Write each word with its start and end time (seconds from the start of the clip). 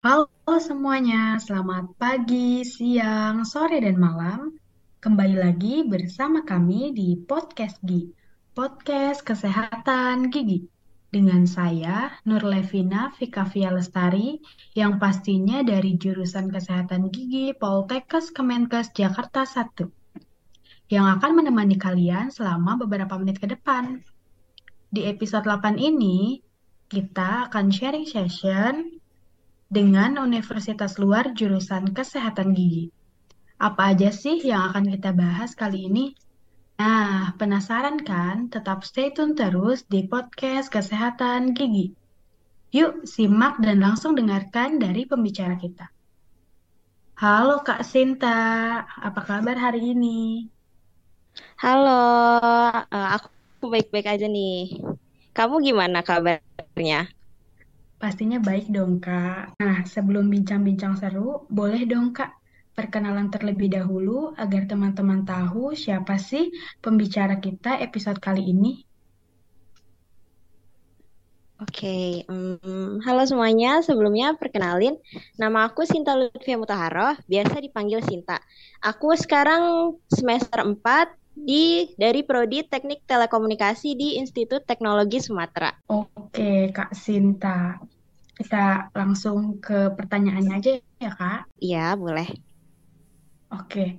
Halo 0.00 0.32
semuanya, 0.56 1.36
selamat 1.36 1.92
pagi, 2.00 2.64
siang, 2.64 3.44
sore, 3.44 3.84
dan 3.84 4.00
malam. 4.00 4.56
Kembali 4.96 5.36
lagi 5.36 5.84
bersama 5.84 6.40
kami 6.40 6.96
di 6.96 7.20
Podcast 7.20 7.76
Gi, 7.84 8.08
Podcast 8.56 9.20
Kesehatan 9.20 10.32
Gigi. 10.32 10.64
Dengan 11.12 11.44
saya, 11.44 12.16
Nur 12.24 12.48
Levina 12.48 13.12
Lestari, 13.12 14.40
yang 14.72 14.96
pastinya 14.96 15.60
dari 15.60 16.00
jurusan 16.00 16.48
Kesehatan 16.48 17.12
Gigi 17.12 17.52
Poltekkes 17.52 18.32
Kemenkes 18.32 18.96
Jakarta 18.96 19.44
1, 19.44 19.84
yang 20.88 21.12
akan 21.12 21.44
menemani 21.44 21.76
kalian 21.76 22.32
selama 22.32 22.80
beberapa 22.80 23.20
menit 23.20 23.36
ke 23.36 23.52
depan. 23.52 24.00
Di 24.88 25.04
episode 25.12 25.44
8 25.44 25.76
ini, 25.76 26.40
kita 26.88 27.52
akan 27.52 27.68
sharing 27.68 28.08
session 28.08 28.99
dengan 29.70 30.18
universitas 30.18 30.98
luar 30.98 31.30
jurusan 31.30 31.94
kesehatan 31.94 32.58
gigi. 32.58 32.90
Apa 33.62 33.94
aja 33.94 34.10
sih 34.10 34.42
yang 34.42 34.74
akan 34.74 34.90
kita 34.90 35.14
bahas 35.14 35.54
kali 35.54 35.86
ini? 35.86 36.18
Nah, 36.82 37.38
penasaran 37.38 38.02
kan? 38.02 38.50
Tetap 38.50 38.82
stay 38.82 39.14
tune 39.14 39.38
terus 39.38 39.86
di 39.86 40.10
podcast 40.10 40.72
Kesehatan 40.72 41.54
Gigi. 41.54 41.94
Yuk, 42.74 43.06
simak 43.06 43.60
dan 43.62 43.84
langsung 43.84 44.18
dengarkan 44.18 44.82
dari 44.82 45.06
pembicara 45.06 45.54
kita. 45.60 45.92
Halo 47.20 47.60
Kak 47.60 47.84
Sinta, 47.84 48.80
apa 48.88 49.20
kabar 49.22 49.60
hari 49.60 49.92
ini? 49.92 50.48
Halo, 51.60 52.00
eh, 52.90 53.08
aku 53.20 53.68
baik-baik 53.68 54.08
aja 54.08 54.24
nih. 54.24 54.80
Kamu 55.36 55.60
gimana 55.60 56.00
kabarnya? 56.00 57.19
Pastinya 58.00 58.40
baik 58.40 58.72
dong, 58.72 58.96
Kak. 58.96 59.60
Nah, 59.60 59.84
sebelum 59.84 60.32
bincang-bincang 60.32 60.96
seru, 60.96 61.44
boleh 61.52 61.84
dong, 61.84 62.16
Kak, 62.16 62.32
perkenalan 62.72 63.28
terlebih 63.28 63.68
dahulu 63.68 64.32
agar 64.40 64.64
teman-teman 64.64 65.28
tahu 65.28 65.76
siapa 65.76 66.16
sih 66.16 66.48
pembicara 66.80 67.36
kita 67.44 67.76
episode 67.76 68.16
kali 68.16 68.40
ini. 68.40 68.88
Oke, 71.60 72.24
hmm, 72.24 73.04
halo 73.04 73.20
semuanya. 73.28 73.84
Sebelumnya 73.84 74.32
perkenalin, 74.32 74.96
nama 75.36 75.68
aku 75.68 75.84
Sinta 75.84 76.16
Lutfia 76.16 76.56
Mutaharoh, 76.56 77.20
biasa 77.28 77.60
dipanggil 77.60 78.00
Sinta. 78.00 78.40
Aku 78.80 79.12
sekarang 79.12 79.92
semester 80.08 80.64
4 80.64 81.19
di 81.34 81.88
dari 81.96 82.26
Prodi 82.26 82.66
Teknik 82.66 83.06
Telekomunikasi 83.06 83.96
di 83.96 84.20
Institut 84.20 84.66
Teknologi 84.66 85.22
Sumatera. 85.22 85.70
Oke, 85.90 86.70
Kak 86.74 86.92
Sinta. 86.92 87.78
Kita 88.34 88.88
langsung 88.96 89.60
ke 89.60 89.92
pertanyaannya 89.92 90.54
aja 90.56 90.72
ya, 90.96 91.12
Kak. 91.12 91.40
Iya, 91.60 91.92
boleh. 91.94 92.28
Oke, 93.50 93.98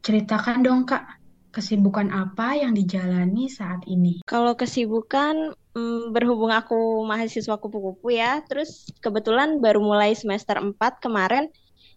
ceritakan 0.00 0.62
dong, 0.62 0.86
Kak, 0.86 1.20
kesibukan 1.54 2.10
apa 2.10 2.58
yang 2.58 2.74
dijalani 2.74 3.46
saat 3.46 3.86
ini? 3.86 4.22
Kalau 4.26 4.58
kesibukan, 4.58 5.54
hmm, 5.74 6.10
berhubung 6.10 6.50
aku 6.50 7.02
mahasiswa 7.06 7.58
kupu-kupu 7.58 8.14
ya, 8.14 8.42
terus 8.46 8.90
kebetulan 8.98 9.62
baru 9.62 9.78
mulai 9.82 10.14
semester 10.18 10.58
4 10.58 10.74
kemarin, 10.98 11.50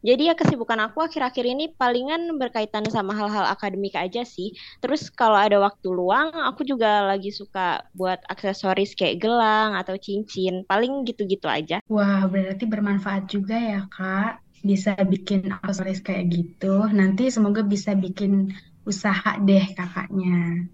jadi 0.06 0.32
ya 0.32 0.36
kesibukan 0.38 0.78
aku 0.90 1.02
akhir-akhir 1.02 1.46
ini 1.46 1.74
palingan 1.74 2.38
berkaitan 2.38 2.86
sama 2.88 3.18
hal-hal 3.18 3.50
akademik 3.50 3.98
aja 3.98 4.22
sih. 4.24 4.54
Terus 4.80 5.10
kalau 5.10 5.38
ada 5.38 5.58
waktu 5.58 5.88
luang, 5.90 6.32
aku 6.34 6.64
juga 6.64 7.06
lagi 7.06 7.34
suka 7.34 7.82
buat 7.98 8.22
aksesoris 8.30 8.94
kayak 8.94 9.18
gelang 9.20 9.74
atau 9.74 9.98
cincin. 9.98 10.64
Paling 10.70 11.04
gitu-gitu 11.04 11.50
aja. 11.50 11.84
Wah, 11.90 12.24
berarti 12.30 12.64
bermanfaat 12.64 13.28
juga 13.28 13.58
ya, 13.58 13.82
Kak. 13.90 14.64
Bisa 14.64 14.98
bikin 15.06 15.50
aksesoris 15.52 16.02
kayak 16.02 16.30
gitu. 16.34 16.88
Nanti 16.94 17.30
semoga 17.30 17.62
bisa 17.62 17.94
bikin 17.94 18.54
usaha 18.88 19.36
deh 19.44 19.66
kakaknya. 19.76 20.66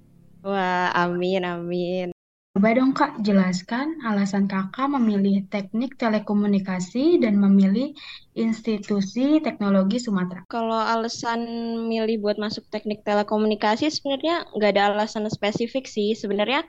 Wah, 0.45 0.93
amin, 0.93 1.41
amin. 1.41 2.12
Coba 2.53 2.69
dong 2.77 2.93
Kak, 2.93 3.25
jelaskan 3.25 3.97
alasan 4.05 4.45
Kakak 4.45 4.85
memilih 4.85 5.41
teknik 5.49 5.97
telekomunikasi 5.97 7.17
dan 7.17 7.41
memilih 7.41 7.97
institusi 8.37 9.41
teknologi 9.41 9.97
Sumatera. 9.97 10.45
Kalau 10.53 10.77
alasan 10.77 11.41
milih 11.89 12.21
buat 12.21 12.37
masuk 12.37 12.69
teknik 12.69 13.01
telekomunikasi 13.01 13.89
sebenarnya 13.89 14.45
nggak 14.53 14.69
ada 14.69 14.93
alasan 14.93 15.25
spesifik 15.33 15.89
sih. 15.89 16.13
Sebenarnya 16.13 16.61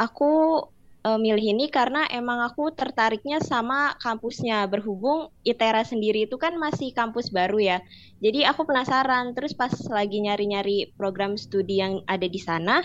aku 0.00 0.64
uh, 1.04 1.18
milih 1.18 1.54
ini 1.54 1.70
karena 1.70 2.06
emang 2.10 2.42
aku 2.42 2.70
tertariknya 2.74 3.38
sama 3.42 3.94
kampusnya. 4.00 4.66
Berhubung 4.66 5.30
ITERA 5.46 5.86
sendiri 5.86 6.26
itu 6.26 6.38
kan 6.40 6.56
masih 6.56 6.90
kampus 6.94 7.30
baru 7.30 7.58
ya. 7.58 7.78
Jadi 8.18 8.42
aku 8.46 8.66
penasaran. 8.66 9.36
Terus 9.36 9.54
pas 9.54 9.70
lagi 9.90 10.18
nyari-nyari 10.22 10.94
program 10.98 11.38
studi 11.38 11.78
yang 11.78 12.02
ada 12.10 12.26
di 12.26 12.40
sana, 12.40 12.82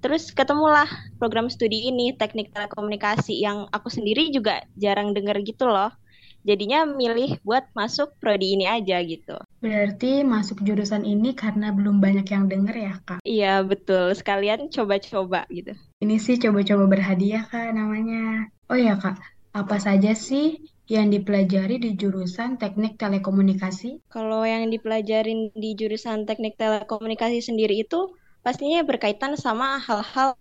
terus 0.00 0.32
ketemulah 0.32 0.88
program 1.20 1.52
studi 1.52 1.88
ini, 1.92 2.16
Teknik 2.16 2.52
Telekomunikasi 2.52 3.40
yang 3.40 3.68
aku 3.72 3.92
sendiri 3.92 4.32
juga 4.32 4.64
jarang 4.76 5.12
denger 5.12 5.44
gitu 5.44 5.68
loh 5.68 5.92
jadinya 6.44 6.88
milih 6.88 7.40
buat 7.44 7.68
masuk 7.76 8.16
prodi 8.20 8.56
ini 8.56 8.66
aja 8.66 9.00
gitu. 9.04 9.36
Berarti 9.60 10.24
masuk 10.24 10.64
jurusan 10.64 11.04
ini 11.04 11.36
karena 11.36 11.72
belum 11.72 12.00
banyak 12.00 12.26
yang 12.28 12.48
denger 12.48 12.76
ya, 12.76 12.94
Kak? 13.04 13.20
Iya, 13.24 13.60
betul. 13.60 14.12
Sekalian 14.16 14.72
coba-coba 14.72 15.44
gitu. 15.52 15.76
Ini 16.00 16.16
sih 16.16 16.40
coba-coba 16.40 16.88
berhadiah, 16.88 17.44
Kak, 17.44 17.76
namanya. 17.76 18.48
Oh 18.72 18.78
ya, 18.78 18.96
Kak. 18.96 19.20
Apa 19.52 19.82
saja 19.82 20.14
sih 20.14 20.62
yang 20.90 21.10
dipelajari 21.10 21.78
di 21.78 21.94
jurusan 21.94 22.58
teknik 22.58 22.98
telekomunikasi? 22.98 24.02
Kalau 24.10 24.42
yang 24.42 24.66
dipelajarin 24.70 25.54
di 25.54 25.78
jurusan 25.78 26.26
teknik 26.26 26.58
telekomunikasi 26.58 27.38
sendiri 27.44 27.86
itu 27.86 28.10
pastinya 28.40 28.82
berkaitan 28.82 29.36
sama 29.36 29.78
hal-hal 29.78 30.34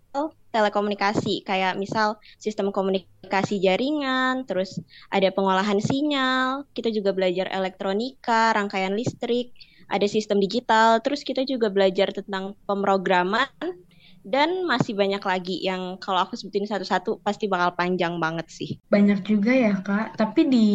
telekomunikasi 0.50 1.46
kayak 1.46 1.78
misal 1.78 2.18
sistem 2.42 2.74
komunikasi 2.74 3.62
jaringan, 3.62 4.44
terus 4.50 4.82
ada 5.14 5.30
pengolahan 5.30 5.78
sinyal, 5.82 6.66
kita 6.74 6.90
juga 6.90 7.14
belajar 7.14 7.50
elektronika, 7.54 8.54
rangkaian 8.54 8.94
listrik, 8.98 9.54
ada 9.90 10.06
sistem 10.06 10.38
digital, 10.42 11.02
terus 11.02 11.26
kita 11.26 11.42
juga 11.46 11.74
belajar 11.74 12.14
tentang 12.14 12.54
pemrograman 12.70 13.50
dan 14.22 14.68
masih 14.68 14.94
banyak 14.94 15.24
lagi 15.24 15.64
yang 15.64 15.98
kalau 15.98 16.22
aku 16.22 16.36
sebutin 16.36 16.68
satu-satu 16.68 17.24
pasti 17.24 17.48
bakal 17.48 17.74
panjang 17.74 18.20
banget 18.20 18.48
sih. 18.52 18.78
Banyak 18.92 19.26
juga 19.26 19.52
ya, 19.56 19.74
Kak. 19.80 20.20
Tapi 20.20 20.42
di 20.46 20.70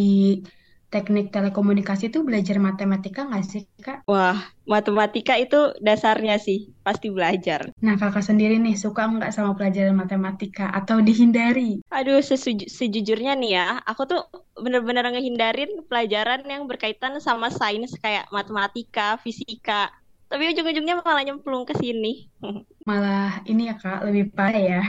teknik 0.95 1.35
telekomunikasi 1.35 2.15
itu 2.15 2.23
belajar 2.23 2.63
matematika 2.63 3.27
nggak 3.27 3.43
sih, 3.43 3.67
Kak? 3.83 4.07
Wah, 4.07 4.39
matematika 4.63 5.35
itu 5.35 5.75
dasarnya 5.83 6.39
sih, 6.39 6.71
pasti 6.87 7.11
belajar. 7.11 7.75
Nah, 7.83 7.99
Kakak 7.99 8.23
sendiri 8.23 8.63
nih, 8.63 8.79
suka 8.79 9.11
nggak 9.11 9.35
sama 9.35 9.59
pelajaran 9.59 9.99
matematika 9.99 10.71
atau 10.71 11.03
dihindari? 11.03 11.83
Aduh, 11.91 12.23
sejujurnya 12.23 13.35
nih 13.35 13.51
ya, 13.59 13.67
aku 13.83 14.07
tuh 14.07 14.23
bener-bener 14.55 15.03
ngehindarin 15.11 15.83
pelajaran 15.91 16.47
yang 16.47 16.71
berkaitan 16.71 17.19
sama 17.19 17.51
sains 17.51 17.91
kayak 17.99 18.31
matematika, 18.31 19.19
fisika. 19.19 19.91
Tapi 20.31 20.55
ujung-ujungnya 20.55 21.03
malah 21.03 21.27
nyemplung 21.27 21.67
ke 21.67 21.75
sini. 21.75 22.31
Malah 22.89 23.41
ini 23.49 23.73
ya, 23.73 23.75
Kak, 23.81 24.05
lebih 24.07 24.31
parah 24.37 24.61
ya. 24.61 24.83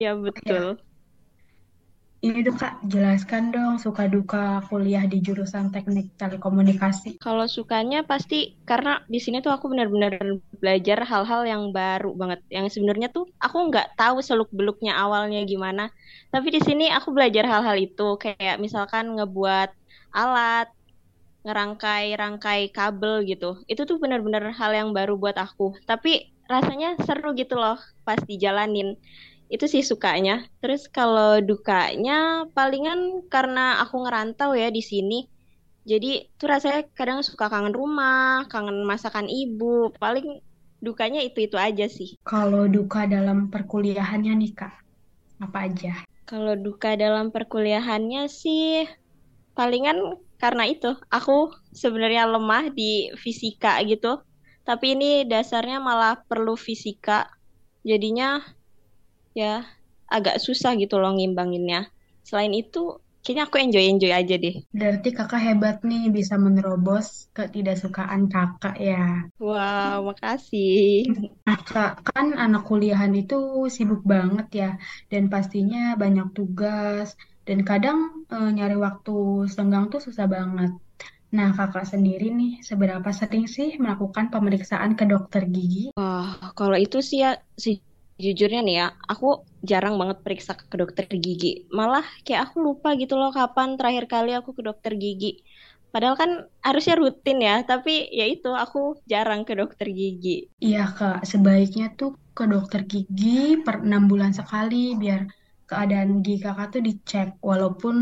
Ya, 0.00 0.16
betul. 0.16 0.80
Ya. 0.80 0.93
Ini 2.24 2.40
dong 2.40 2.56
Kak, 2.56 2.80
jelaskan 2.88 3.52
dong 3.52 3.76
suka 3.76 4.08
duka 4.08 4.64
kuliah 4.72 5.04
di 5.04 5.20
jurusan 5.20 5.68
teknik 5.68 6.08
telekomunikasi. 6.16 7.20
Kalau 7.20 7.44
sukanya 7.44 8.00
pasti 8.00 8.56
karena 8.64 8.96
di 9.04 9.20
sini 9.20 9.44
tuh 9.44 9.52
aku 9.52 9.68
benar-benar 9.68 10.40
belajar 10.56 11.04
hal-hal 11.04 11.44
yang 11.44 11.68
baru 11.68 12.16
banget. 12.16 12.40
Yang 12.48 12.80
sebenarnya 12.80 13.12
tuh 13.12 13.28
aku 13.36 13.68
nggak 13.68 14.00
tahu 14.00 14.24
seluk-beluknya 14.24 14.96
awalnya 14.96 15.44
gimana. 15.44 15.92
Tapi 16.32 16.48
di 16.48 16.64
sini 16.64 16.88
aku 16.88 17.12
belajar 17.12 17.44
hal-hal 17.44 17.76
itu 17.76 18.16
kayak 18.16 18.56
misalkan 18.56 19.04
ngebuat 19.20 19.68
alat, 20.16 20.72
ngerangkai-rangkai 21.44 22.72
kabel 22.72 23.28
gitu. 23.28 23.60
Itu 23.68 23.84
tuh 23.84 24.00
benar-benar 24.00 24.48
hal 24.56 24.72
yang 24.72 24.96
baru 24.96 25.20
buat 25.20 25.36
aku. 25.36 25.76
Tapi 25.84 26.32
rasanya 26.48 26.96
seru 27.04 27.36
gitu 27.36 27.56
loh 27.56 27.76
pas 28.04 28.20
dijalanin 28.20 28.96
itu 29.52 29.64
sih 29.68 29.84
sukanya. 29.84 30.48
Terus 30.60 30.88
kalau 30.88 31.40
dukanya 31.40 32.48
palingan 32.52 33.24
karena 33.28 33.80
aku 33.84 34.04
ngerantau 34.04 34.56
ya 34.56 34.72
di 34.72 34.80
sini. 34.80 35.28
Jadi 35.84 36.32
tuh 36.40 36.48
rasanya 36.48 36.88
kadang 36.96 37.20
suka 37.20 37.52
kangen 37.52 37.76
rumah, 37.76 38.48
kangen 38.48 38.88
masakan 38.88 39.28
ibu. 39.28 39.92
Paling 40.00 40.40
dukanya 40.80 41.20
itu-itu 41.20 41.60
aja 41.60 41.84
sih. 41.88 42.16
Kalau 42.24 42.64
duka 42.68 43.04
dalam 43.04 43.52
perkuliahannya 43.52 44.32
nih 44.32 44.52
Kak, 44.56 44.74
apa 45.44 45.58
aja? 45.68 45.94
Kalau 46.24 46.56
duka 46.56 46.96
dalam 46.96 47.28
perkuliahannya 47.28 48.32
sih 48.32 48.88
palingan 49.52 50.16
karena 50.40 50.66
itu 50.66 50.96
aku 51.12 51.52
sebenarnya 51.76 52.28
lemah 52.28 52.72
di 52.72 53.12
fisika 53.20 53.76
gitu. 53.84 54.24
Tapi 54.64 54.96
ini 54.96 55.28
dasarnya 55.28 55.84
malah 55.84 56.24
perlu 56.24 56.56
fisika. 56.56 57.28
Jadinya 57.84 58.40
ya 59.34 59.66
agak 60.08 60.38
susah 60.38 60.72
gitu 60.78 60.96
loh 61.02 61.12
ngimbanginnya. 61.18 61.90
Selain 62.24 62.54
itu 62.54 63.04
Kayaknya 63.24 63.44
aku 63.48 63.56
enjoy-enjoy 63.56 64.12
aja 64.12 64.36
deh. 64.36 64.56
Berarti 64.68 65.08
kakak 65.16 65.40
hebat 65.40 65.76
nih 65.80 66.12
bisa 66.12 66.36
menerobos 66.36 67.32
ketidaksukaan 67.32 68.28
kakak 68.28 68.76
ya. 68.76 69.24
Wow, 69.40 70.12
makasih. 70.12 71.08
Nah, 71.48 71.56
Kak, 71.64 72.04
kan 72.04 72.36
anak 72.36 72.68
kuliahan 72.68 73.16
itu 73.16 73.64
sibuk 73.72 74.04
banget 74.04 74.46
ya, 74.52 74.70
dan 75.08 75.32
pastinya 75.32 75.96
banyak 75.96 76.36
tugas, 76.36 77.16
dan 77.48 77.64
kadang 77.64 78.28
eh, 78.28 78.50
nyari 78.52 78.76
waktu 78.76 79.48
senggang 79.48 79.88
tuh 79.88 80.04
susah 80.04 80.28
banget. 80.28 80.76
Nah, 81.32 81.48
kakak 81.56 81.88
sendiri 81.88 82.28
nih, 82.28 82.60
seberapa 82.60 83.08
sering 83.08 83.48
sih 83.48 83.80
melakukan 83.80 84.28
pemeriksaan 84.28 85.00
ke 85.00 85.08
dokter 85.08 85.48
gigi? 85.48 85.96
Wah, 85.96 86.52
kalau 86.52 86.76
itu 86.76 87.00
sih 87.00 87.24
ya, 87.24 87.40
sejujurnya 87.56 87.93
nih 88.18 88.74
ya, 88.80 88.86
aku 89.10 89.26
jarang 89.70 89.94
banget 90.00 90.18
periksa 90.24 90.52
ke 90.70 90.76
dokter 90.80 91.04
gigi. 91.24 91.48
Malah 91.78 92.04
kayak 92.24 92.40
aku 92.46 92.56
lupa 92.66 92.88
gitu 93.00 93.14
loh 93.20 93.30
kapan 93.38 93.68
terakhir 93.78 94.04
kali 94.12 94.30
aku 94.38 94.50
ke 94.58 94.62
dokter 94.68 94.92
gigi. 95.04 95.26
Padahal 95.92 96.16
kan 96.22 96.30
harusnya 96.66 96.94
rutin 97.02 97.38
ya, 97.48 97.54
tapi 97.70 97.90
ya 98.18 98.24
itu 98.34 98.48
aku 98.64 98.78
jarang 99.12 99.40
ke 99.48 99.52
dokter 99.60 99.86
gigi. 100.00 100.30
Iya, 100.66 100.80
Kak, 100.96 101.16
sebaiknya 101.30 101.84
tuh 101.98 102.10
ke 102.36 102.42
dokter 102.52 102.80
gigi 102.92 103.26
per 103.64 103.76
enam 103.86 104.02
bulan 104.10 104.32
sekali, 104.38 104.76
biar 105.02 105.20
keadaan 105.68 106.10
gigi 106.24 106.38
kakak 106.44 106.66
tuh 106.74 106.82
dicek, 106.88 107.28
walaupun 107.50 107.96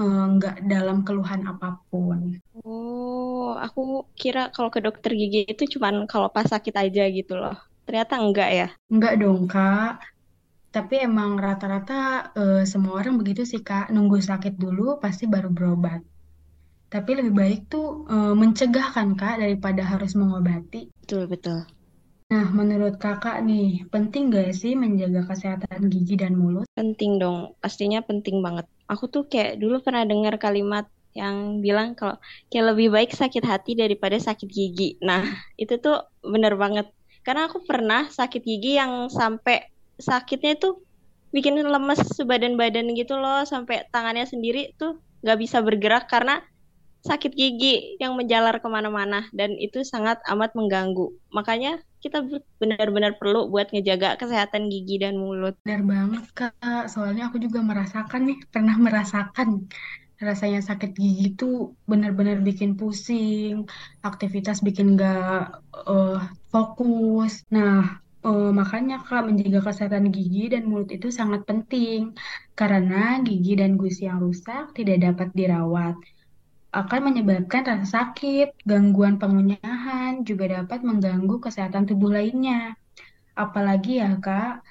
eh, 0.00 0.22
nggak 0.34 0.54
dalam 0.72 0.96
keluhan 1.06 1.40
apa 1.50 1.66
pun. 1.88 2.18
Oh, 2.66 3.44
aku 3.64 3.80
kira 4.20 4.40
kalau 4.54 4.70
ke 4.74 4.80
dokter 4.86 5.10
gigi 5.20 5.38
itu 5.52 5.62
cuman 5.74 5.94
kalau 6.10 6.28
pas 6.34 6.46
sakit 6.52 6.74
aja 6.82 7.02
gitu 7.16 7.32
loh. 7.42 7.54
Ternyata 7.84 8.14
enggak 8.20 8.50
ya. 8.50 8.68
Enggak 8.92 9.14
dong, 9.22 9.40
Kak. 9.48 10.00
Tapi 10.74 10.94
emang 11.06 11.38
rata-rata 11.38 12.30
eh, 12.34 12.62
semua 12.66 12.98
orang 12.98 13.14
begitu 13.20 13.42
sih, 13.46 13.60
Kak. 13.62 13.94
Nunggu 13.94 14.18
sakit 14.18 14.54
dulu, 14.58 14.98
pasti 14.98 15.24
baru 15.30 15.48
berobat. 15.52 16.00
Tapi 16.90 17.10
lebih 17.18 17.34
baik 17.34 17.60
tuh 17.72 18.06
eh, 18.10 18.34
mencegah 18.34 18.88
kan, 18.96 19.08
Kak, 19.14 19.38
daripada 19.42 19.82
harus 19.86 20.12
mengobati. 20.18 20.90
Betul, 21.02 21.30
betul. 21.30 21.58
Nah, 22.32 22.46
menurut 22.50 22.96
Kakak 22.98 23.44
nih, 23.44 23.84
penting 23.92 24.32
gak 24.32 24.50
sih 24.56 24.72
menjaga 24.74 25.22
kesehatan 25.28 25.86
gigi 25.92 26.16
dan 26.16 26.34
mulut? 26.34 26.66
Penting 26.74 27.20
dong, 27.22 27.54
pastinya 27.62 28.00
penting 28.02 28.40
banget. 28.42 28.66
Aku 28.90 29.06
tuh 29.06 29.28
kayak 29.30 29.60
dulu 29.62 29.78
pernah 29.84 30.02
dengar 30.02 30.34
kalimat 30.40 30.88
yang 31.14 31.62
bilang 31.62 31.94
kalau 31.94 32.18
kayak 32.50 32.74
lebih 32.74 32.88
baik 32.90 33.10
sakit 33.14 33.44
hati 33.46 33.78
daripada 33.78 34.18
sakit 34.18 34.48
gigi. 34.50 34.98
Nah, 34.98 35.22
itu 35.54 35.78
tuh 35.78 36.02
bener 36.26 36.58
banget. 36.58 36.90
Karena 37.24 37.48
aku 37.48 37.64
pernah 37.64 38.06
sakit 38.12 38.44
gigi 38.44 38.76
yang 38.76 39.08
sampai 39.08 39.64
sakitnya 39.96 40.60
tuh 40.60 40.84
bikin 41.32 41.58
lemes 41.58 41.98
sebadan-badan 42.14 42.94
gitu 42.94 43.16
loh, 43.18 43.42
sampai 43.42 43.88
tangannya 43.90 44.28
sendiri 44.28 44.76
tuh 44.78 45.02
nggak 45.24 45.38
bisa 45.40 45.64
bergerak 45.64 46.06
karena 46.06 46.44
sakit 47.04 47.36
gigi 47.36 48.00
yang 48.00 48.16
menjalar 48.16 48.60
ke 48.60 48.68
mana-mana 48.68 49.28
dan 49.36 49.52
itu 49.60 49.84
sangat 49.84 50.20
amat 50.28 50.56
mengganggu. 50.56 51.12
Makanya 51.32 51.80
kita 52.00 52.24
benar-benar 52.60 53.16
perlu 53.16 53.48
buat 53.48 53.72
ngejaga 53.72 54.20
kesehatan 54.20 54.68
gigi 54.68 55.00
dan 55.00 55.16
mulut. 55.16 55.56
Benar 55.64 55.84
banget, 55.84 56.24
Kak. 56.36 56.88
Soalnya 56.92 57.32
aku 57.32 57.40
juga 57.40 57.64
merasakan 57.64 58.28
nih, 58.28 58.38
pernah 58.48 58.76
merasakan 58.76 59.68
rasanya 60.20 60.60
sakit 60.62 60.94
gigi 60.94 61.34
itu 61.34 61.74
benar-benar 61.90 62.38
bikin 62.42 62.78
pusing, 62.78 63.66
aktivitas 64.02 64.62
bikin 64.62 64.94
nggak 64.94 65.62
uh, 65.86 66.18
fokus. 66.52 67.42
Nah, 67.50 67.98
uh, 68.22 68.50
makanya 68.54 69.02
Kak, 69.02 69.26
menjaga 69.26 69.70
kesehatan 69.70 70.14
gigi 70.14 70.52
dan 70.52 70.70
mulut 70.70 70.90
itu 70.94 71.10
sangat 71.10 71.42
penting 71.48 72.14
karena 72.54 73.18
gigi 73.26 73.58
dan 73.58 73.74
gusi 73.74 74.06
yang 74.06 74.22
rusak 74.22 74.74
tidak 74.78 75.02
dapat 75.02 75.28
dirawat 75.34 75.96
akan 76.74 77.00
menyebabkan 77.06 77.62
rasa 77.62 77.86
sakit, 78.02 78.66
gangguan 78.66 79.22
pengunyahan, 79.22 80.26
juga 80.26 80.58
dapat 80.58 80.82
mengganggu 80.82 81.38
kesehatan 81.38 81.86
tubuh 81.86 82.10
lainnya. 82.10 82.74
Apalagi 83.38 84.02
ya 84.02 84.18
Kak, 84.18 84.66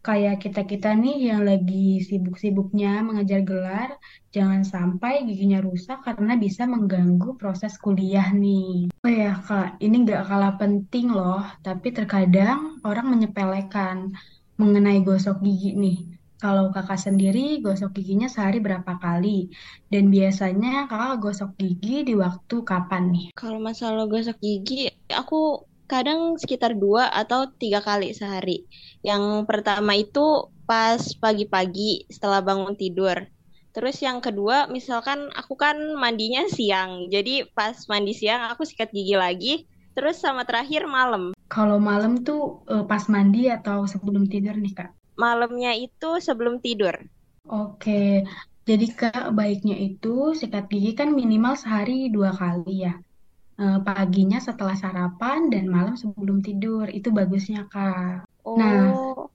kayak 0.00 0.40
kita-kita 0.40 0.96
nih 0.96 1.28
yang 1.32 1.42
lagi 1.44 2.00
sibuk-sibuknya 2.00 3.04
mengejar 3.04 3.44
gelar, 3.44 3.90
jangan 4.32 4.64
sampai 4.64 5.28
giginya 5.28 5.60
rusak 5.60 6.00
karena 6.00 6.40
bisa 6.40 6.64
mengganggu 6.64 7.36
proses 7.36 7.76
kuliah 7.76 8.32
nih. 8.32 8.88
Oh 9.04 9.12
ya 9.12 9.36
Kak, 9.36 9.76
ini 9.84 10.08
nggak 10.08 10.24
kalah 10.24 10.56
penting 10.56 11.12
loh, 11.12 11.44
tapi 11.60 11.92
terkadang 11.92 12.80
orang 12.80 13.06
menyepelekan 13.12 14.12
mengenai 14.56 15.04
gosok 15.04 15.44
gigi 15.44 15.76
nih. 15.76 15.98
Kalau 16.40 16.72
kakak 16.72 16.96
sendiri 16.96 17.60
gosok 17.60 18.00
giginya 18.00 18.24
sehari 18.24 18.64
berapa 18.64 18.96
kali? 18.96 19.52
Dan 19.92 20.08
biasanya 20.08 20.88
kakak 20.88 21.20
gosok 21.20 21.50
gigi 21.60 22.08
di 22.08 22.16
waktu 22.16 22.56
kapan 22.64 23.12
nih? 23.12 23.26
Kalau 23.36 23.60
masalah 23.60 24.08
gosok 24.08 24.40
gigi, 24.40 24.88
aku 25.12 25.68
kadang 25.90 26.38
sekitar 26.38 26.78
dua 26.78 27.10
atau 27.10 27.50
tiga 27.58 27.82
kali 27.82 28.14
sehari. 28.14 28.70
Yang 29.02 29.50
pertama 29.50 29.98
itu 29.98 30.46
pas 30.70 31.02
pagi-pagi 31.18 32.06
setelah 32.06 32.38
bangun 32.38 32.78
tidur. 32.78 33.18
Terus 33.74 33.98
yang 33.98 34.22
kedua, 34.22 34.70
misalkan 34.70 35.26
aku 35.34 35.58
kan 35.58 35.74
mandinya 35.98 36.46
siang. 36.46 37.10
Jadi 37.10 37.50
pas 37.50 37.74
mandi 37.90 38.14
siang 38.14 38.46
aku 38.54 38.62
sikat 38.62 38.94
gigi 38.94 39.18
lagi. 39.18 39.66
Terus 39.98 40.22
sama 40.22 40.46
terakhir 40.46 40.86
malam. 40.86 41.34
Kalau 41.50 41.82
malam 41.82 42.22
tuh 42.22 42.62
eh, 42.70 42.86
pas 42.86 43.02
mandi 43.10 43.50
atau 43.50 43.82
sebelum 43.90 44.30
tidur 44.30 44.54
nih 44.54 44.74
kak? 44.78 44.90
malamnya 45.20 45.76
itu 45.76 46.16
sebelum 46.24 46.64
tidur. 46.64 46.96
Oke, 47.44 48.24
jadi 48.64 48.86
Kak, 48.96 49.36
baiknya 49.36 49.76
itu 49.76 50.32
sikat 50.32 50.72
gigi 50.72 50.96
kan 50.96 51.12
minimal 51.12 51.52
sehari 51.60 52.08
dua 52.08 52.32
kali 52.32 52.88
ya. 52.88 52.96
E, 53.62 53.64
paginya 53.86 54.38
setelah 54.48 54.76
sarapan 54.82 55.40
dan 55.52 55.64
malam 55.74 55.94
sebelum 56.02 56.38
tidur. 56.46 56.84
Itu 56.98 57.08
bagusnya, 57.18 57.60
Kak. 57.72 58.26
Nah, 58.60 58.76
Oh, 58.94 59.30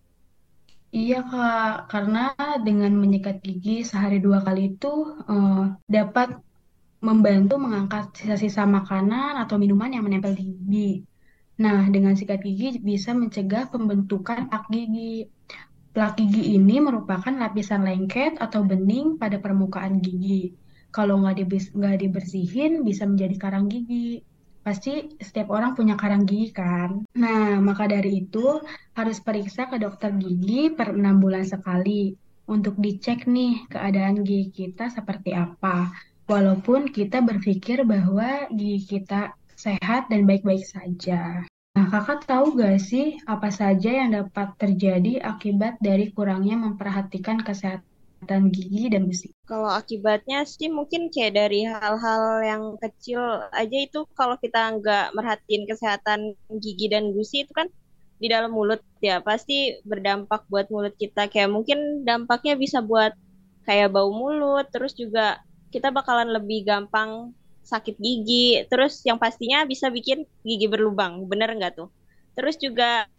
iya 1.00 1.16
Kak, 1.30 1.70
karena 1.92 2.20
dengan 2.68 2.92
menyikat 3.02 3.36
gigi 3.46 3.72
sehari 3.90 4.18
dua 4.26 4.40
kali 4.46 4.62
itu 4.74 4.88
e, 5.32 5.36
dapat 5.96 6.28
membantu 7.08 7.54
mengangkat 7.64 8.04
sisa-sisa 8.18 8.62
makanan 8.78 9.32
atau 9.44 9.56
minuman 9.62 9.92
yang 9.96 10.04
menempel 10.08 10.34
di 10.40 10.44
gigi. 10.52 10.90
Nah, 11.64 11.80
dengan 11.94 12.14
sikat 12.20 12.40
gigi 12.48 12.68
bisa 12.90 13.10
mencegah 13.22 13.64
pembentukan 13.74 14.40
plak 14.50 14.66
gigi. 14.74 15.04
Plak 15.94 16.12
gigi 16.20 16.42
ini 16.58 16.76
merupakan 16.88 17.34
lapisan 17.44 17.82
lengket 17.88 18.34
atau 18.46 18.62
bening 18.70 19.08
pada 19.22 19.38
permukaan 19.44 19.94
gigi. 20.06 20.34
Kalau 20.92 21.22
nggak 21.22 21.38
dibis- 21.42 21.74
dibersihin, 21.74 22.86
bisa 22.86 23.06
menjadi 23.06 23.36
karang 23.38 23.66
gigi. 23.72 24.22
Pasti 24.66 25.14
setiap 25.22 25.54
orang 25.54 25.78
punya 25.78 25.94
karang 25.94 26.26
gigi 26.26 26.50
kan? 26.50 27.06
Nah, 27.14 27.62
maka 27.62 27.86
dari 27.86 28.26
itu 28.26 28.62
harus 28.98 29.22
periksa 29.22 29.70
ke 29.70 29.78
dokter 29.78 30.10
gigi 30.18 30.74
per 30.74 30.98
enam 30.98 31.22
bulan 31.22 31.46
sekali 31.46 32.18
untuk 32.50 32.78
dicek 32.82 33.30
nih 33.30 33.70
keadaan 33.70 34.26
gigi 34.26 34.50
kita 34.66 34.90
seperti 34.90 35.38
apa. 35.38 35.94
Walaupun 36.26 36.90
kita 36.90 37.22
berpikir 37.22 37.86
bahwa 37.86 38.50
gigi 38.50 38.98
kita 38.98 39.38
sehat 39.54 40.10
dan 40.10 40.26
baik-baik 40.26 40.66
saja. 40.66 41.46
Nah, 41.76 41.86
kakak 41.92 42.24
tahu 42.24 42.56
gak 42.56 42.80
sih 42.80 43.20
apa 43.28 43.52
saja 43.52 43.92
yang 44.02 44.16
dapat 44.16 44.56
terjadi 44.56 45.20
akibat 45.22 45.76
dari 45.84 46.10
kurangnya 46.10 46.56
memperhatikan 46.56 47.44
kesehatan 47.44 47.84
gigi 48.50 48.90
dan 48.90 49.06
gusi? 49.06 49.36
kalau 49.46 49.70
akibatnya 49.70 50.42
sih 50.44 50.74
mungkin 50.74 51.14
kayak 51.14 51.38
dari 51.38 51.70
hal-hal 51.70 52.42
yang 52.42 52.64
kecil 52.82 53.22
aja 53.54 53.78
itu 53.78 54.10
kalau 54.18 54.36
kita 54.42 54.82
nggak 54.82 55.14
merhatiin 55.14 55.70
kesehatan 55.70 56.34
gigi 56.58 56.90
dan 56.90 57.14
gusi 57.14 57.46
itu 57.46 57.54
kan 57.54 57.70
di 58.16 58.28
dalam 58.32 58.52
mulut 58.56 58.82
ya 59.04 59.20
pasti 59.22 59.78
berdampak 59.86 60.48
buat 60.50 60.72
mulut 60.74 60.96
kita. 60.98 61.28
Kayak 61.30 61.52
mungkin 61.52 62.08
dampaknya 62.08 62.58
bisa 62.58 62.82
buat 62.82 63.14
kayak 63.68 63.94
bau 63.94 64.10
mulut, 64.10 64.66
terus 64.72 64.96
juga 64.98 65.42
kita 65.70 65.92
bakalan 65.92 66.32
lebih 66.32 66.66
gampang 66.66 67.36
sakit 67.66 67.98
gigi, 67.98 68.62
terus 68.70 69.02
yang 69.04 69.18
pastinya 69.18 69.66
bisa 69.66 69.90
bikin 69.90 70.24
gigi 70.46 70.70
berlubang, 70.70 71.26
bener 71.26 71.50
nggak 71.54 71.74
tuh? 71.76 71.90
Terus 72.38 72.56
juga 72.62 73.10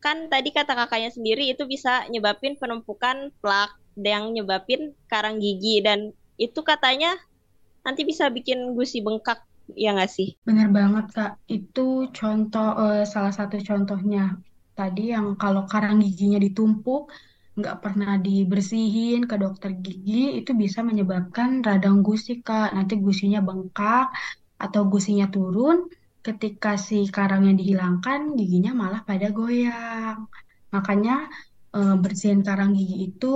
kan 0.00 0.28
tadi 0.32 0.52
kata 0.52 0.72
kakaknya 0.72 1.12
sendiri 1.12 1.52
itu 1.52 1.64
bisa 1.68 2.08
nyebabin 2.08 2.56
penumpukan 2.56 3.32
plak 3.40 3.79
yang 3.98 4.32
nyebabin 4.32 4.94
karang 5.10 5.42
gigi 5.42 5.82
dan 5.82 6.14
itu 6.40 6.60
katanya 6.64 7.16
nanti 7.84 8.04
bisa 8.04 8.28
bikin 8.28 8.72
gusi 8.76 9.00
bengkak 9.00 9.44
ya 9.76 9.94
nggak 9.94 10.10
sih? 10.10 10.34
Benar 10.42 10.68
banget, 10.72 11.06
Kak. 11.14 11.32
Itu 11.46 12.10
contoh 12.10 12.68
eh, 12.90 13.04
salah 13.06 13.34
satu 13.34 13.60
contohnya. 13.60 14.38
Tadi 14.74 15.12
yang 15.12 15.36
kalau 15.36 15.68
karang 15.68 16.00
giginya 16.00 16.40
ditumpuk, 16.40 17.12
nggak 17.58 17.76
pernah 17.84 18.16
dibersihin 18.16 19.28
ke 19.28 19.36
dokter 19.36 19.76
gigi, 19.76 20.40
itu 20.40 20.56
bisa 20.56 20.80
menyebabkan 20.80 21.60
radang 21.60 22.00
gusi, 22.00 22.40
Kak. 22.40 22.72
Nanti 22.72 22.96
gusinya 22.96 23.44
bengkak 23.44 24.08
atau 24.56 24.82
gusinya 24.88 25.28
turun. 25.28 25.86
Ketika 26.20 26.76
si 26.76 27.08
karangnya 27.08 27.56
dihilangkan, 27.56 28.36
giginya 28.36 28.72
malah 28.76 29.00
pada 29.08 29.32
goyang. 29.32 30.28
Makanya 30.68 31.28
eh, 31.78 31.96
bersihin 32.02 32.40
karang 32.46 32.70
gigi 32.78 32.96
itu 33.08 33.34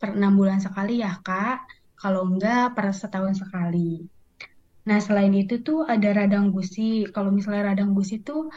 per 0.00 0.10
enam 0.18 0.32
bulan 0.40 0.60
sekali 0.66 0.92
ya, 1.04 1.12
Kak. 1.26 1.56
kalau 2.02 2.22
enggak 2.30 2.78
per 2.78 2.86
setahun 2.94 3.34
sekali. 3.42 4.06
Nah, 4.88 4.98
selain 5.06 5.34
itu 5.42 5.54
tuh 5.66 5.84
ada 5.94 6.08
radang 6.18 6.46
gusi. 6.56 7.04
Kalau 7.14 7.30
misalnya 7.36 7.74
radang 7.74 7.90
gusi 7.98 8.22
tuh 8.28 8.48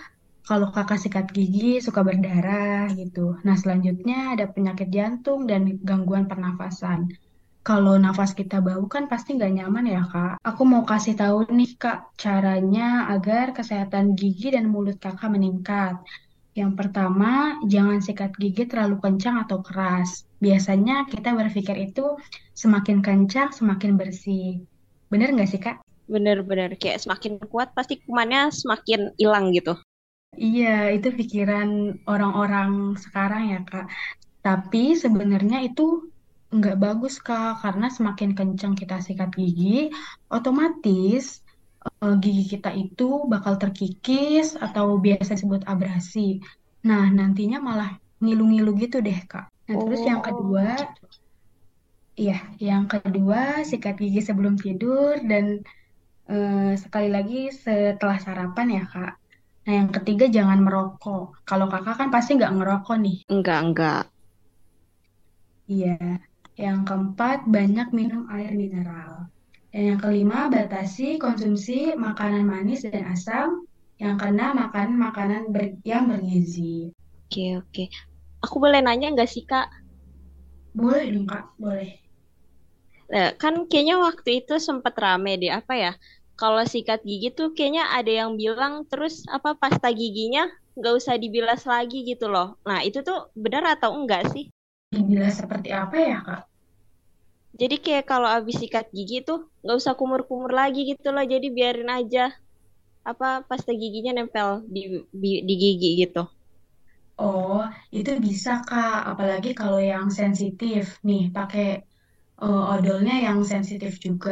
kalau 0.49 0.67
kakak 0.75 0.99
sikat 1.03 1.25
gigi 1.35 1.83
suka 1.85 2.01
berdarah 2.07 2.87
gitu. 3.01 3.37
Nah, 3.45 3.55
selanjutnya 3.61 4.33
ada 4.33 4.45
penyakit 4.49 4.87
jantung 4.95 5.49
dan 5.49 5.61
gangguan 5.83 6.25
pernafasan. 6.31 7.11
Kalau 7.61 7.93
nafas 8.01 8.33
kita 8.33 8.57
bau 8.57 8.89
kan 8.89 9.05
pasti 9.11 9.37
nggak 9.37 9.53
nyaman 9.57 9.85
ya, 9.85 10.01
Kak. 10.09 10.41
Aku 10.41 10.65
mau 10.65 10.81
kasih 10.81 11.13
tahu 11.13 11.45
nih, 11.53 11.71
Kak, 11.77 12.17
caranya 12.17 13.05
agar 13.13 13.53
kesehatan 13.53 14.17
gigi 14.17 14.49
dan 14.55 14.65
mulut 14.73 14.97
kakak 14.97 15.29
meningkat. 15.29 15.93
Yang 16.61 16.77
pertama, 16.77 17.57
jangan 17.65 18.05
sikat 18.05 18.37
gigi 18.37 18.69
terlalu 18.69 19.01
kencang 19.01 19.41
atau 19.41 19.65
keras. 19.65 20.29
Biasanya 20.37 21.09
kita 21.09 21.33
berpikir 21.33 21.89
itu 21.89 22.21
semakin 22.53 23.01
kencang, 23.01 23.49
semakin 23.49 23.97
bersih. 23.97 24.61
Bener 25.09 25.33
nggak 25.33 25.49
sih, 25.49 25.57
Kak? 25.57 25.81
Bener-bener 26.05 26.77
kayak 26.77 27.01
semakin 27.01 27.41
kuat 27.49 27.73
pasti 27.73 27.97
kumannya 28.05 28.53
semakin 28.53 29.17
hilang 29.17 29.49
gitu. 29.57 29.73
Iya, 30.37 30.93
itu 30.93 31.09
pikiran 31.09 31.97
orang-orang 32.05 32.93
sekarang 33.01 33.57
ya, 33.57 33.59
Kak. 33.65 33.89
Tapi 34.45 34.93
sebenarnya 34.93 35.65
itu 35.65 36.13
nggak 36.53 36.77
bagus 36.77 37.17
Kak, 37.17 37.65
karena 37.65 37.89
semakin 37.89 38.37
kencang 38.37 38.77
kita 38.77 39.01
sikat 39.01 39.33
gigi, 39.33 39.89
otomatis 40.29 41.41
eh, 41.85 42.13
gigi 42.23 42.43
kita 42.53 42.69
itu 42.83 43.03
bakal 43.31 43.53
terkikis 43.61 44.47
atau 44.65 44.85
biasa 45.05 45.31
disebut 45.37 45.61
abrasi. 45.71 46.19
Nah, 46.89 47.03
nantinya 47.17 47.57
malah 47.67 47.89
ngilu-ngilu 48.21 48.71
gitu 48.83 48.97
deh 49.07 49.19
Kak. 49.31 49.45
Nah, 49.69 49.75
terus 49.81 50.01
yang 50.09 50.21
kedua, 50.25 50.65
Oh, 50.77 51.11
iya, 52.21 52.37
yang 52.67 52.85
kedua 52.91 53.39
sikat 53.69 53.95
gigi 54.01 54.21
sebelum 54.29 54.55
tidur 54.65 55.13
dan 55.29 55.45
eh, 56.31 56.73
sekali 56.83 57.09
lagi 57.15 57.49
setelah 57.63 58.17
sarapan 58.25 58.67
ya 58.77 58.83
Kak. 58.93 59.13
Nah, 59.65 59.73
yang 59.79 59.89
ketiga 59.95 60.25
jangan 60.37 60.59
merokok. 60.65 61.23
Kalau 61.49 61.65
kakak 61.71 61.95
kan 61.99 62.09
pasti 62.15 62.31
nggak 62.37 62.53
ngerokok 62.57 62.97
nih. 63.05 63.17
Enggak, 63.33 63.59
enggak. 63.65 64.01
Iya. 65.73 65.97
Yang 66.63 66.77
keempat, 66.87 67.37
banyak 67.55 67.87
minum 67.97 68.21
air 68.35 68.51
mineral. 68.61 69.11
Dan 69.73 69.83
yang 69.89 69.99
kelima, 70.03 70.39
batasi 70.55 71.07
konsumsi 71.25 71.77
makanan 72.05 72.43
manis 72.51 72.81
dan 72.87 73.03
asam. 73.15 73.49
Yang 74.03 74.15
keenam, 74.21 74.51
makan 74.61 74.87
makanan 75.05 75.41
ber- 75.53 75.77
yang 75.91 76.03
bergizi. 76.11 76.75
Oke, 77.27 77.43
oke. 77.61 77.83
Aku 78.45 78.55
boleh 78.63 78.81
nanya 78.85 79.07
nggak 79.13 79.29
sih, 79.33 79.43
Kak? 79.51 79.67
Boleh 80.77 81.05
dong, 81.13 81.27
Kak? 81.31 81.43
Boleh. 81.61 81.89
Eh, 83.17 83.29
kan 83.41 83.53
kayaknya 83.69 83.95
waktu 84.07 84.29
itu 84.41 84.53
sempat 84.67 84.93
rame 85.03 85.31
deh, 85.41 85.51
apa 85.59 85.73
ya? 85.83 85.91
Kalau 86.39 86.63
sikat 86.73 86.99
gigi 87.09 87.27
tuh 87.37 87.47
kayaknya 87.55 87.83
ada 87.97 88.11
yang 88.19 88.31
bilang 88.41 88.73
terus 88.89 89.13
apa 89.35 89.49
pasta 89.61 89.87
giginya 89.99 90.43
nggak 90.77 90.93
usah 90.99 91.15
dibilas 91.23 91.61
lagi 91.73 91.97
gitu 92.09 92.25
loh. 92.33 92.47
Nah, 92.69 92.79
itu 92.87 92.99
tuh 93.07 93.17
benar 93.43 93.63
atau 93.75 93.89
enggak 93.99 94.21
sih? 94.33 94.43
Dibilas 94.93 95.33
seperti 95.41 95.69
apa 95.83 95.95
ya, 96.09 96.17
Kak? 96.27 96.41
Jadi 97.59 97.75
kayak 97.83 98.05
kalau 98.11 98.27
habis 98.35 98.55
sikat 98.61 98.85
gigi 98.95 99.15
tuh 99.27 99.39
nggak 99.63 99.77
usah 99.81 99.93
kumur-kumur 99.99 100.51
lagi 100.59 100.79
gitu 100.91 101.07
loh. 101.15 101.23
Jadi 101.33 101.47
biarin 101.57 101.89
aja 101.99 102.31
apa 103.11 103.27
pasta 103.49 103.71
giginya 103.81 104.11
nempel 104.17 104.49
di 104.73 104.81
di, 105.47 105.53
gigi 105.63 105.89
gitu. 106.03 106.23
Oh, 107.21 107.61
itu 107.97 108.11
bisa, 108.27 108.49
Kak. 108.67 108.93
Apalagi 109.11 109.49
kalau 109.59 109.79
yang 109.91 110.07
sensitif. 110.19 110.83
Nih, 111.07 111.21
pakai 111.35 111.63
eh, 112.43 112.63
odolnya 112.73 113.13
yang 113.27 113.39
sensitif 113.53 113.93
juga. 114.05 114.31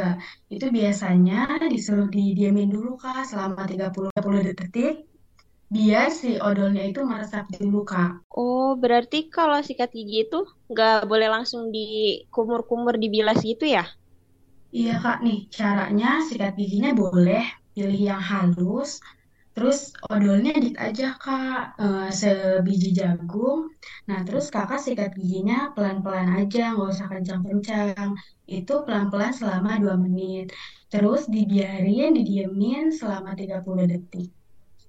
Itu 0.54 0.66
biasanya 0.78 1.34
disuruh 1.72 2.08
didiamin 2.16 2.68
dulu, 2.74 2.90
Kak, 3.02 3.20
selama 3.30 3.60
tiga 3.70 3.86
puluh 3.94 4.10
tiga 4.12 4.22
puluh 4.26 4.40
detik. 4.48 4.94
Biar 5.74 6.08
si 6.18 6.30
odolnya 6.48 6.82
itu 6.90 7.00
meresap 7.10 7.44
dulu, 7.54 7.80
Kak. 7.90 8.10
Oh, 8.42 8.66
berarti 8.82 9.16
kalau 9.34 9.58
sikat 9.68 9.90
gigi 9.96 10.16
itu 10.26 10.38
nggak 10.70 10.94
boleh 11.10 11.28
langsung 11.34 11.62
dikumur-kumur 11.74 12.94
dibilas 13.02 13.38
gitu 13.50 13.64
ya? 13.76 13.82
Iya 14.78 14.90
Kak, 15.02 15.16
nih 15.26 15.38
caranya 15.58 16.06
sikat 16.28 16.52
giginya 16.60 16.90
boleh 17.02 17.42
pilih 17.74 18.00
yang 18.10 18.22
halus, 18.30 18.90
terus 19.54 19.78
odolnya 20.12 20.50
dikit 20.62 20.76
aja 20.86 21.06
Kak, 21.24 21.58
eh, 21.82 22.06
sebiji 22.20 22.88
jagung. 23.00 23.60
Nah 24.08 24.18
terus 24.26 24.46
Kakak 24.54 24.80
sikat 24.86 25.10
giginya 25.18 25.56
pelan-pelan 25.74 26.28
aja, 26.38 26.60
nggak 26.74 26.88
usah 26.94 27.06
kencang-kencang. 27.12 28.08
Itu 28.58 28.72
pelan-pelan 28.86 29.32
selama 29.40 29.70
2 29.82 29.96
menit. 30.04 30.44
Terus 30.92 31.20
dibiarin, 31.34 32.10
didiemin 32.18 32.84
selama 33.00 33.30
30 33.40 33.84
detik. 33.92 34.28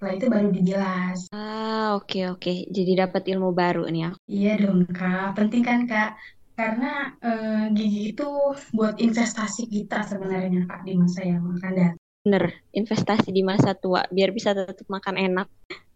Setelah 0.01 0.17
itu 0.17 0.27
baru 0.33 0.47
dibilas. 0.49 1.19
Ah, 1.29 1.93
oke 1.93 2.33
oke. 2.33 2.49
Jadi 2.73 2.91
dapat 2.97 3.21
ilmu 3.29 3.53
baru 3.53 3.85
nih 3.85 4.09
aku. 4.09 4.17
Iya 4.33 4.51
dong 4.57 4.89
Kak, 4.89 5.37
penting 5.37 5.61
kan 5.61 5.85
Kak? 5.85 6.17
Karena 6.57 7.13
eh, 7.21 7.69
gigi 7.77 8.17
itu 8.17 8.25
buat 8.73 8.97
investasi 8.97 9.69
kita 9.69 10.01
sebenarnya 10.09 10.65
Kak 10.65 10.81
di 10.89 10.97
masa 10.97 11.21
yang 11.21 11.45
akan 11.53 11.73
datang. 11.77 12.01
Bener, 12.25 12.43
investasi 12.73 13.29
di 13.29 13.45
masa 13.45 13.77
tua 13.77 14.01
biar 14.09 14.33
bisa 14.33 14.57
tetap 14.57 14.89
makan 14.89 15.21
enak. 15.21 15.45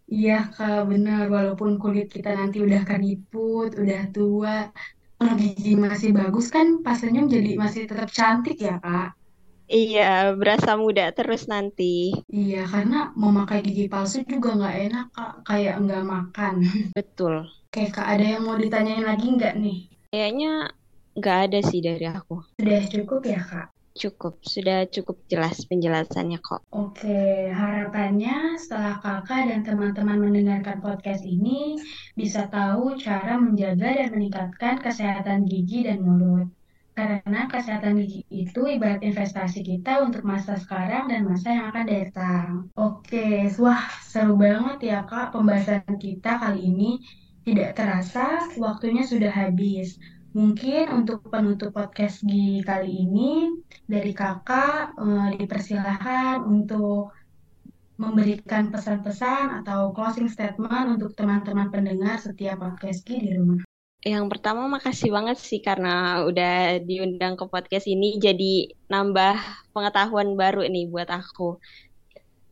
Iya 0.05 0.53
Kak, 0.53 0.85
benar. 0.85 1.25
Walaupun 1.33 1.81
kulit 1.81 2.13
kita 2.13 2.29
nanti 2.37 2.61
udah 2.61 2.85
keriput, 2.85 3.73
udah 3.73 4.01
tua, 4.13 4.69
kalau 5.17 5.33
gigi 5.41 5.73
masih 5.73 6.13
bagus 6.13 6.53
kan 6.53 6.85
pas 6.85 7.01
senyum 7.01 7.25
jadi 7.25 7.57
masih 7.57 7.89
tetap 7.89 8.13
cantik 8.13 8.61
ya 8.61 8.77
Kak. 8.77 9.17
Iya, 9.65 10.37
berasa 10.37 10.77
muda 10.77 11.09
terus 11.09 11.49
nanti. 11.49 12.13
Iya, 12.29 12.69
karena 12.69 13.09
mau 13.17 13.33
pakai 13.33 13.65
gigi 13.65 13.89
palsu 13.89 14.21
juga 14.21 14.53
nggak 14.53 14.77
enak 14.89 15.05
Kak, 15.09 15.33
kayak 15.41 15.81
nggak 15.81 16.03
makan. 16.05 16.53
Betul. 16.97 17.49
Oke 17.73 17.89
Kak, 17.89 18.05
ada 18.05 18.25
yang 18.37 18.45
mau 18.45 18.55
ditanyain 18.55 19.01
lagi 19.01 19.25
nggak 19.33 19.57
nih? 19.57 19.77
Kayaknya 20.13 20.69
nggak 21.17 21.37
ada 21.49 21.59
sih 21.65 21.81
dari 21.81 22.05
aku. 22.05 22.45
Sudah 22.61 22.81
cukup 22.93 23.21
ya 23.25 23.41
Kak? 23.41 23.67
Cukup, 23.95 24.43
sudah 24.43 24.83
cukup 24.91 25.23
jelas 25.31 25.63
penjelasannya 25.71 26.43
kok. 26.43 26.67
Oke, 26.75 27.47
harapannya 27.47 28.59
setelah 28.59 28.99
kakak 28.99 29.47
dan 29.47 29.63
teman-teman 29.63 30.19
mendengarkan 30.19 30.83
podcast 30.83 31.23
ini 31.23 31.79
bisa 32.11 32.51
tahu 32.51 32.99
cara 32.99 33.39
menjaga 33.39 33.95
dan 33.95 34.11
meningkatkan 34.11 34.83
kesehatan 34.83 35.47
gigi 35.47 35.87
dan 35.87 36.03
mulut. 36.03 36.51
Karena 36.95 37.51
kesehatan 37.51 37.99
gigi 37.99 38.23
itu 38.31 38.61
ibarat 38.71 39.03
investasi 39.03 39.67
kita 39.67 39.99
untuk 39.99 40.23
masa 40.23 40.55
sekarang 40.55 41.11
dan 41.11 41.27
masa 41.27 41.51
yang 41.51 41.67
akan 41.67 41.85
datang. 41.91 42.47
Oke, 42.71 43.51
wah 43.59 43.83
seru 43.99 44.39
banget 44.39 44.95
ya 44.95 44.99
Kak 45.03 45.35
pembahasan 45.35 45.83
kita 45.99 46.39
kali 46.39 46.71
ini. 46.71 47.03
Tidak 47.43 47.75
terasa 47.75 48.47
waktunya 48.55 49.03
sudah 49.03 49.29
habis. 49.29 49.99
Mungkin 50.31 50.87
untuk 50.95 51.27
penutup 51.27 51.75
podcast 51.75 52.23
Gi 52.23 52.63
kali 52.63 52.87
ini 52.87 53.51
dari 53.83 54.15
kakak 54.15 54.95
eh, 54.95 55.29
dipersilahkan 55.35 56.47
untuk 56.47 57.11
memberikan 57.99 58.71
pesan-pesan 58.71 59.63
atau 59.63 59.91
closing 59.91 60.31
statement 60.31 60.95
untuk 60.95 61.11
teman-teman 61.11 61.67
pendengar 61.67 62.23
setiap 62.23 62.63
podcast 62.63 63.03
Gi 63.03 63.19
di 63.19 63.31
rumah. 63.35 63.64
Yang 64.05 64.37
pertama 64.37 64.69
makasih 64.69 65.09
banget 65.09 65.41
sih 65.41 65.65
karena 65.65 66.21
udah 66.29 66.77
diundang 66.85 67.33
ke 67.33 67.49
podcast 67.49 67.89
ini 67.89 68.21
jadi 68.21 68.69
nambah 68.85 69.33
pengetahuan 69.73 70.37
baru 70.37 70.61
nih 70.69 70.85
buat 70.85 71.09
aku. 71.09 71.57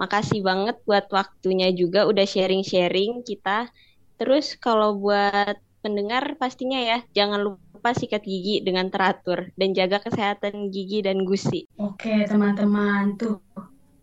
Makasih 0.01 0.41
banget 0.41 0.81
buat 0.81 1.05
waktunya 1.13 1.69
juga 1.69 2.09
udah 2.09 2.25
sharing-sharing 2.25 3.21
kita. 3.21 3.69
Terus 4.17 4.57
kalau 4.57 4.97
buat 4.97 5.61
pendengar 5.85 6.41
pastinya 6.41 6.81
ya 6.81 7.05
jangan 7.13 7.45
lupa 7.45 7.93
sikat 7.93 8.25
gigi 8.25 8.65
dengan 8.65 8.89
teratur 8.89 9.53
dan 9.53 9.77
jaga 9.77 10.01
kesehatan 10.01 10.73
gigi 10.73 11.05
dan 11.05 11.21
gusi. 11.21 11.69
Oke, 11.77 12.25
teman-teman, 12.25 13.13
tuh 13.13 13.37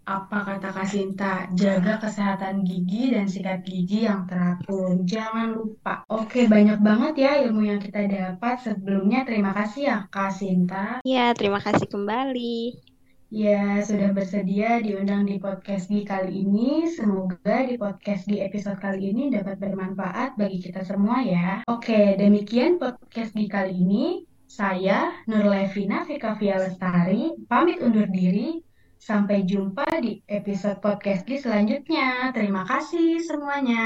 apa 0.07 0.39
kata 0.47 0.69
Kak 0.73 0.89
Sinta? 0.89 1.47
Jaga 1.53 2.01
kesehatan 2.01 2.65
gigi 2.65 3.13
dan 3.13 3.27
sikat 3.29 3.63
gigi 3.63 4.09
yang 4.09 4.25
teratur. 4.25 5.01
Jangan 5.05 5.55
lupa. 5.55 6.05
Oke, 6.09 6.49
banyak 6.49 6.81
banget 6.81 7.15
ya 7.29 7.33
ilmu 7.45 7.63
yang 7.67 7.81
kita 7.81 8.09
dapat. 8.09 8.63
Sebelumnya 8.65 9.29
terima 9.29 9.53
kasih 9.53 9.83
ya 9.87 9.99
Kak 10.09 10.33
Sinta. 10.33 11.05
Ya, 11.05 11.31
terima 11.37 11.61
kasih 11.61 11.87
kembali. 11.87 12.91
Ya, 13.31 13.79
sudah 13.87 14.11
bersedia 14.11 14.83
diundang 14.83 15.23
di 15.23 15.39
podcast 15.39 15.87
Gi 15.87 16.03
kali 16.03 16.43
ini. 16.43 16.91
Semoga 16.91 17.63
di 17.63 17.79
podcast 17.79 18.27
Gi 18.27 18.43
episode 18.43 18.83
kali 18.83 19.15
ini 19.15 19.31
dapat 19.31 19.55
bermanfaat 19.55 20.35
bagi 20.35 20.59
kita 20.59 20.83
semua 20.83 21.23
ya. 21.23 21.63
Oke, 21.71 22.19
demikian 22.19 22.83
podcast 22.83 23.31
Gi 23.31 23.47
kali 23.47 23.79
ini. 23.79 24.27
Saya 24.51 25.15
Nurlevina 25.31 26.03
Fikavia 26.03 26.59
Lestari, 26.59 27.31
pamit 27.47 27.79
undur 27.79 28.11
diri. 28.11 28.59
Sampai 29.01 29.49
jumpa 29.49 29.89
di 30.05 30.21
episode 30.29 30.77
podcast 30.85 31.25
Gi 31.25 31.41
selanjutnya. 31.41 32.37
Terima 32.37 32.69
kasih 32.69 33.17
semuanya. 33.25 33.81